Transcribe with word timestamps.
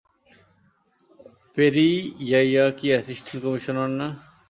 পেরিয়াইয়া 1.57 2.65
কী 2.77 2.87
assistant 2.99 3.41
commissioner 3.45 3.89
না? 3.99 4.07